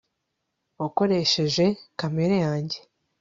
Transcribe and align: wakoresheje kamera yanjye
wakoresheje 0.79 1.65
kamera 1.99 2.33
yanjye 2.45 2.77